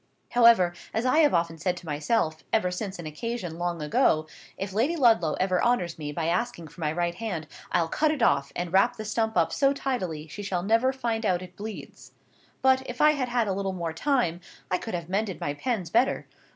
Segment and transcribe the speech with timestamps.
[0.31, 4.25] However, as I have often said to myself, ever since an occasion long ago,
[4.57, 8.23] if Lady Ludlow ever honours me by asking for my right hand, I'll cut it
[8.23, 12.13] off, and wrap the stump up so tidily she shall never find out it bleeds.
[12.63, 14.41] But, if I had had a little more time,
[14.71, 16.25] I could have mended my pens better.